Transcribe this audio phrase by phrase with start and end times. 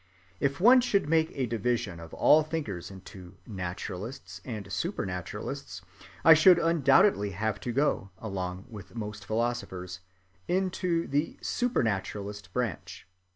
[0.39, 5.81] If one should make a division of all thinkers into naturalists and supernaturalists,
[6.25, 9.99] I should undoubtedly have to go, along with most philosophers,
[10.47, 13.07] into the supernaturalist branch.